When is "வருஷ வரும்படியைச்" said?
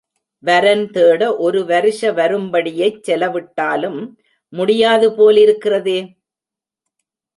1.65-2.99